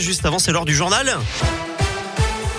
juste 0.00 0.24
avant, 0.26 0.38
c'est 0.38 0.52
l'heure 0.52 0.64
du 0.64 0.74
journal. 0.74 1.18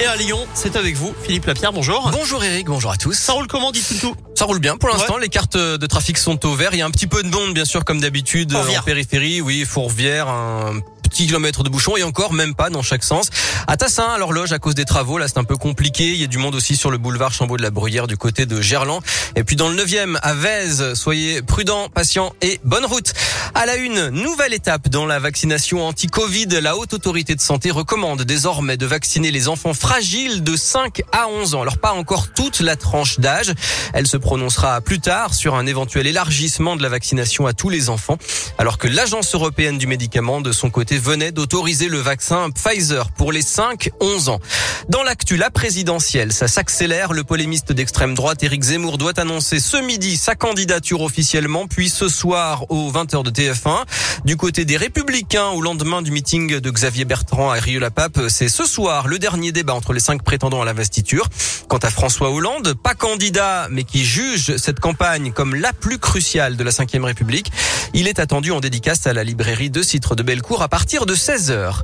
Et 0.00 0.04
à 0.04 0.16
Lyon, 0.16 0.46
c'est 0.52 0.76
avec 0.76 0.94
vous, 0.94 1.14
Philippe 1.22 1.46
Lapierre, 1.46 1.72
bonjour. 1.72 2.10
Bonjour 2.12 2.44
Eric, 2.44 2.66
bonjour 2.66 2.90
à 2.90 2.96
tous. 2.96 3.14
Ça 3.14 3.32
roule 3.32 3.46
comment, 3.46 3.72
dites 3.72 3.98
tout? 4.00 4.14
Ça 4.34 4.44
roule 4.44 4.58
bien 4.58 4.76
pour 4.76 4.90
l'instant, 4.90 5.16
les 5.16 5.30
cartes 5.30 5.56
de 5.56 5.86
trafic 5.86 6.18
sont 6.18 6.44
au 6.44 6.54
vert, 6.54 6.70
il 6.72 6.78
y 6.78 6.82
a 6.82 6.86
un 6.86 6.90
petit 6.90 7.06
peu 7.06 7.22
de 7.22 7.28
monde 7.28 7.54
bien 7.54 7.64
sûr 7.64 7.84
comme 7.84 8.00
d'habitude 8.00 8.54
en 8.54 8.82
périphérie, 8.82 9.40
oui, 9.40 9.64
Fourvière, 9.64 10.28
un 10.28 10.80
petit 11.16 11.28
kilomètre 11.28 11.62
de 11.62 11.70
bouchon 11.70 11.96
et 11.96 12.02
encore 12.02 12.34
même 12.34 12.54
pas 12.54 12.68
dans 12.68 12.82
chaque 12.82 13.02
sens. 13.02 13.30
À 13.66 13.78
Tassin, 13.78 14.04
à 14.04 14.18
l'horloge, 14.18 14.52
à 14.52 14.58
cause 14.58 14.74
des 14.74 14.84
travaux, 14.84 15.16
là 15.16 15.28
c'est 15.28 15.38
un 15.38 15.44
peu 15.44 15.56
compliqué. 15.56 16.04
Il 16.10 16.16
y 16.16 16.24
a 16.24 16.26
du 16.26 16.36
monde 16.36 16.54
aussi 16.54 16.76
sur 16.76 16.90
le 16.90 16.98
boulevard 16.98 17.32
Chambaud 17.32 17.56
de 17.56 17.62
la 17.62 17.70
Bruyère 17.70 18.06
du 18.06 18.18
côté 18.18 18.44
de 18.44 18.60
Gerland. 18.60 19.00
Et 19.34 19.42
puis 19.42 19.56
dans 19.56 19.70
le 19.70 19.82
9e, 19.82 20.18
à 20.20 20.34
Vèze, 20.34 20.92
soyez 20.92 21.40
prudents, 21.40 21.88
patients 21.88 22.34
et 22.42 22.60
bonne 22.64 22.84
route. 22.84 23.14
À 23.54 23.64
la 23.64 23.76
une, 23.76 24.10
nouvelle 24.10 24.52
étape 24.52 24.90
dans 24.90 25.06
la 25.06 25.18
vaccination 25.18 25.86
anti-Covid. 25.86 26.48
La 26.60 26.76
haute 26.76 26.92
autorité 26.92 27.34
de 27.34 27.40
santé 27.40 27.70
recommande 27.70 28.22
désormais 28.22 28.76
de 28.76 28.84
vacciner 28.84 29.30
les 29.30 29.48
enfants 29.48 29.72
fragiles 29.72 30.44
de 30.44 30.54
5 30.54 31.00
à 31.12 31.28
11 31.28 31.54
ans. 31.54 31.62
Alors 31.62 31.78
pas 31.78 31.92
encore 31.92 32.28
toute 32.34 32.60
la 32.60 32.76
tranche 32.76 33.20
d'âge. 33.20 33.54
Elle 33.94 34.06
se 34.06 34.18
prononcera 34.18 34.82
plus 34.82 35.00
tard 35.00 35.32
sur 35.32 35.54
un 35.54 35.64
éventuel 35.64 36.06
élargissement 36.06 36.76
de 36.76 36.82
la 36.82 36.90
vaccination 36.90 37.46
à 37.46 37.54
tous 37.54 37.70
les 37.70 37.88
enfants. 37.88 38.18
Alors 38.58 38.76
que 38.76 38.86
l'Agence 38.86 39.34
européenne 39.34 39.78
du 39.78 39.86
médicament, 39.86 40.42
de 40.42 40.52
son 40.52 40.68
côté, 40.68 40.98
venait 41.06 41.30
d'autoriser 41.30 41.86
le 41.86 42.00
vaccin 42.00 42.50
Pfizer 42.50 43.12
pour 43.12 43.30
les 43.30 43.42
5-11 43.42 44.28
ans. 44.28 44.40
Dans 44.88 45.04
l'actu, 45.04 45.36
la 45.36 45.50
présidentielle, 45.50 46.32
ça 46.32 46.48
s'accélère. 46.48 47.12
Le 47.12 47.22
polémiste 47.22 47.70
d'extrême 47.70 48.16
droite, 48.16 48.42
Éric 48.42 48.64
Zemmour, 48.64 48.98
doit 48.98 49.18
annoncer 49.20 49.60
ce 49.60 49.76
midi 49.76 50.16
sa 50.16 50.34
candidature 50.34 51.02
officiellement, 51.02 51.68
puis 51.68 51.90
ce 51.90 52.08
soir 52.08 52.68
aux 52.72 52.90
20h 52.90 53.22
de 53.22 53.30
TF1. 53.30 53.84
Du 54.24 54.36
côté 54.36 54.64
des 54.64 54.76
Républicains, 54.76 55.50
au 55.50 55.62
lendemain 55.62 56.02
du 56.02 56.10
meeting 56.10 56.58
de 56.58 56.70
Xavier 56.72 57.04
Bertrand 57.04 57.52
à 57.52 57.60
Rieux-la-Pape, 57.60 58.22
c'est 58.28 58.48
ce 58.48 58.64
soir 58.64 59.06
le 59.06 59.20
dernier 59.20 59.52
débat 59.52 59.74
entre 59.74 59.92
les 59.92 60.00
cinq 60.00 60.24
prétendants 60.24 60.62
à 60.62 60.64
l'investiture. 60.64 61.28
Quant 61.68 61.78
à 61.78 61.90
François 61.90 62.32
Hollande, 62.32 62.74
pas 62.74 62.94
candidat, 62.94 63.68
mais 63.70 63.84
qui 63.84 64.04
juge 64.04 64.56
cette 64.56 64.80
campagne 64.80 65.30
comme 65.30 65.54
la 65.54 65.72
plus 65.72 66.00
cruciale 66.00 66.56
de 66.56 66.64
la 66.64 66.72
Ve 66.72 67.04
République, 67.04 67.52
il 67.94 68.08
est 68.08 68.18
attendu 68.18 68.50
en 68.50 68.58
dédicace 68.58 69.06
à 69.06 69.12
la 69.12 69.22
librairie 69.22 69.70
de 69.70 69.82
Citre 69.82 70.16
de 70.16 70.24
Bellecour 70.24 70.62
à 70.62 70.68
partir 70.68 70.95
de 71.04 71.14
16h. 71.14 71.80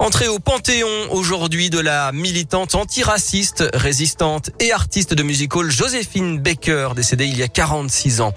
Entrée 0.00 0.26
au 0.26 0.40
Panthéon 0.40 0.88
aujourd'hui 1.10 1.70
de 1.70 1.78
la 1.78 2.10
militante 2.10 2.74
antiraciste, 2.74 3.62
résistante 3.74 4.50
et 4.58 4.72
artiste 4.72 5.14
de 5.14 5.22
musical 5.22 5.70
Joséphine 5.70 6.40
Baker, 6.40 6.88
décédée 6.96 7.26
il 7.26 7.38
y 7.38 7.44
a 7.44 7.48
46 7.48 8.22
ans. 8.22 8.34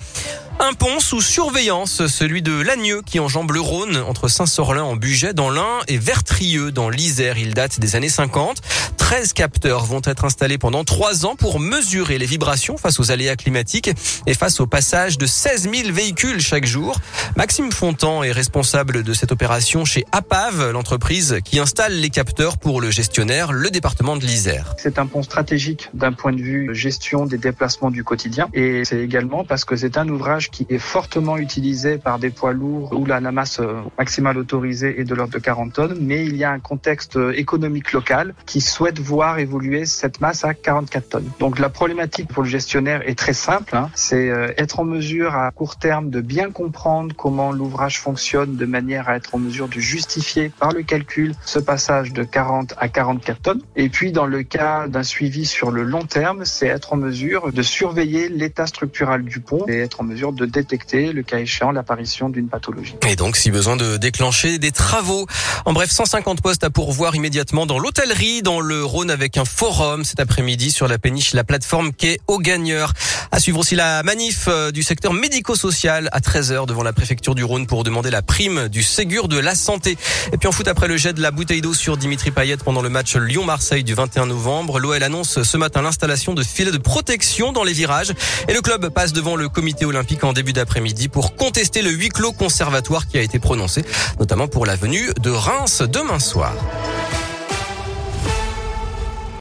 Un 0.61 0.73
pont 0.73 0.99
sous 0.99 1.21
surveillance, 1.21 2.05
celui 2.07 2.41
de 2.41 2.51
Lagneux 2.51 3.01
qui 3.01 3.21
enjambe 3.21 3.53
le 3.53 3.61
Rhône 3.61 3.95
entre 3.95 4.27
Saint-Sorlin 4.27 4.83
en 4.83 4.97
Bugey 4.97 5.33
dans 5.33 5.49
l'Ain 5.49 5.79
et 5.87 5.97
Vertrieux 5.97 6.73
dans 6.73 6.89
l'Isère. 6.89 7.37
Il 7.37 7.53
date 7.53 7.79
des 7.79 7.95
années 7.95 8.09
50. 8.09 8.61
13 8.97 9.33
capteurs 9.33 9.85
vont 9.85 10.01
être 10.03 10.25
installés 10.25 10.57
pendant 10.57 10.83
trois 10.83 11.25
ans 11.25 11.35
pour 11.35 11.59
mesurer 11.59 12.17
les 12.17 12.25
vibrations 12.25 12.77
face 12.77 12.99
aux 12.99 13.09
aléas 13.09 13.37
climatiques 13.37 13.89
et 14.27 14.33
face 14.33 14.59
au 14.59 14.67
passage 14.67 15.17
de 15.17 15.25
16 15.25 15.69
000 15.73 15.93
véhicules 15.93 16.41
chaque 16.41 16.65
jour. 16.65 16.99
Maxime 17.37 17.71
Fontan 17.71 18.21
est 18.21 18.31
responsable 18.33 19.03
de 19.03 19.13
cette 19.13 19.31
opération 19.31 19.85
chez 19.85 20.05
APAV, 20.11 20.71
l'entreprise 20.71 21.39
qui 21.43 21.57
installe 21.57 21.93
les 21.93 22.09
capteurs 22.09 22.57
pour 22.57 22.81
le 22.81 22.91
gestionnaire, 22.91 23.53
le 23.53 23.71
département 23.71 24.17
de 24.17 24.25
l'Isère. 24.25 24.75
C'est 24.77 24.99
un 24.99 25.07
pont 25.07 25.23
stratégique 25.23 25.89
d'un 25.93 26.11
point 26.11 26.33
de 26.33 26.41
vue 26.41 26.75
gestion 26.75 27.25
des 27.25 27.37
déplacements 27.37 27.91
du 27.91 28.03
quotidien 28.03 28.47
et 28.53 28.83
c'est 28.83 28.99
également 28.99 29.45
parce 29.45 29.63
que 29.65 29.77
c'est 29.77 29.97
un 29.97 30.07
ouvrage 30.09 30.48
qui 30.51 30.65
est 30.69 30.77
fortement 30.77 31.37
utilisé 31.37 31.97
par 31.97 32.19
des 32.19 32.29
poids 32.29 32.53
lourds 32.53 32.91
où 32.93 33.05
la 33.05 33.19
masse 33.19 33.59
euh, 33.59 33.81
maximale 33.97 34.37
autorisée 34.37 34.99
est 34.99 35.03
de 35.03 35.15
l'ordre 35.15 35.33
de 35.33 35.39
40 35.39 35.73
tonnes, 35.73 35.97
mais 36.01 36.25
il 36.25 36.35
y 36.35 36.43
a 36.43 36.51
un 36.51 36.59
contexte 36.59 37.17
euh, 37.17 37.31
économique 37.37 37.91
local 37.91 38.33
qui 38.45 38.61
souhaite 38.61 38.99
voir 38.99 39.39
évoluer 39.39 39.85
cette 39.85 40.21
masse 40.21 40.43
à 40.43 40.53
44 40.53 41.09
tonnes. 41.09 41.29
Donc 41.39 41.59
la 41.59 41.69
problématique 41.69 42.27
pour 42.27 42.43
le 42.43 42.49
gestionnaire 42.49 43.07
est 43.07 43.17
très 43.17 43.33
simple, 43.33 43.75
hein. 43.75 43.89
c'est 43.95 44.29
euh, 44.29 44.53
être 44.57 44.79
en 44.79 44.85
mesure 44.85 45.35
à 45.35 45.51
court 45.51 45.77
terme 45.77 46.09
de 46.09 46.21
bien 46.21 46.51
comprendre 46.51 47.15
comment 47.15 47.51
l'ouvrage 47.51 47.99
fonctionne 47.99 48.55
de 48.55 48.65
manière 48.65 49.09
à 49.09 49.15
être 49.15 49.35
en 49.35 49.39
mesure 49.39 49.67
de 49.67 49.79
justifier 49.79 50.51
par 50.59 50.71
le 50.71 50.83
calcul 50.83 51.33
ce 51.45 51.59
passage 51.59 52.13
de 52.13 52.23
40 52.23 52.73
à 52.77 52.87
44 52.87 53.41
tonnes. 53.41 53.61
Et 53.75 53.89
puis 53.89 54.11
dans 54.11 54.25
le 54.25 54.43
cas 54.43 54.87
d'un 54.87 55.03
suivi 55.03 55.45
sur 55.45 55.71
le 55.71 55.83
long 55.83 56.03
terme, 56.03 56.45
c'est 56.45 56.67
être 56.67 56.93
en 56.93 56.97
mesure 56.97 57.51
de 57.51 57.61
surveiller 57.61 58.29
l'état 58.29 58.67
structural 58.67 59.23
du 59.23 59.39
pont 59.39 59.65
et 59.67 59.79
être 59.79 60.01
en 60.01 60.03
mesure 60.03 60.33
de 60.33 60.38
de 60.39 60.45
détecter, 60.45 61.11
le 61.11 61.21
cas 61.21 61.39
échéant, 61.39 61.71
l'apparition 61.71 62.29
d'une 62.29 62.47
pathologie. 62.47 62.95
Et 63.07 63.15
donc, 63.15 63.35
si 63.35 63.51
besoin 63.51 63.75
de 63.75 63.97
déclencher 63.97 64.57
des 64.57 64.71
travaux. 64.71 65.27
En 65.65 65.73
bref, 65.73 65.91
150 65.91 66.41
postes 66.41 66.63
à 66.63 66.69
pourvoir 66.69 67.15
immédiatement 67.15 67.65
dans 67.65 67.77
l'hôtellerie, 67.77 68.41
dans 68.41 68.61
le 68.61 68.83
Rhône, 68.83 69.11
avec 69.11 69.37
un 69.37 69.45
forum 69.45 70.03
cet 70.03 70.19
après-midi 70.19 70.71
sur 70.71 70.87
la 70.87 70.97
péniche, 70.97 71.33
la 71.33 71.43
plateforme 71.43 71.91
quai 71.91 72.19
aux 72.27 72.39
gagneurs. 72.39 72.93
À 73.31 73.39
suivre 73.39 73.59
aussi 73.59 73.75
la 73.75 74.01
manif 74.03 74.45
euh, 74.47 74.71
du 74.71 74.81
secteur 74.81 75.13
médico-social 75.13 76.09
à 76.11 76.19
13h 76.19 76.65
devant 76.65 76.83
la 76.83 76.93
préfecture 76.93 77.35
du 77.35 77.43
Rhône 77.43 77.67
pour 77.67 77.83
demander 77.83 78.09
la 78.09 78.21
prime 78.21 78.69
du 78.69 78.81
Ségur 78.81 79.27
de 79.27 79.37
la 79.37 79.55
santé. 79.55 79.97
Et 80.31 80.37
puis 80.37 80.47
en 80.47 80.51
foot, 80.51 80.67
après 80.67 80.87
le 80.87 80.97
jet 80.97 81.13
de 81.13 81.21
la 81.21 81.31
bouteille 81.31 81.61
d'eau 81.61 81.73
sur 81.73 81.97
Dimitri 81.97 82.31
Payet 82.31 82.57
pendant 82.57 82.81
le 82.81 82.89
match 82.89 83.15
Lyon-Marseille 83.15 83.83
du 83.83 83.93
21 83.93 84.27
novembre, 84.27 84.79
l'OL 84.79 85.03
annonce 85.03 85.43
ce 85.43 85.57
matin 85.57 85.81
l'installation 85.81 86.33
de 86.33 86.43
filets 86.43 86.71
de 86.71 86.77
protection 86.77 87.51
dans 87.51 87.63
les 87.63 87.73
virages 87.73 88.13
et 88.47 88.53
le 88.53 88.61
club 88.61 88.89
passe 88.89 89.13
devant 89.13 89.35
le 89.35 89.49
comité 89.49 89.85
olympique 89.85 90.18
en 90.23 90.33
début 90.33 90.53
d'après-midi 90.53 91.07
pour 91.07 91.35
contester 91.35 91.81
le 91.81 91.91
huis 91.91 92.09
clos 92.09 92.31
conservatoire 92.31 93.07
qui 93.07 93.17
a 93.17 93.21
été 93.21 93.39
prononcé, 93.39 93.83
notamment 94.19 94.47
pour 94.47 94.65
la 94.65 94.75
venue 94.75 95.09
de 95.21 95.31
Reims 95.31 95.81
demain 95.81 96.19
soir. 96.19 96.53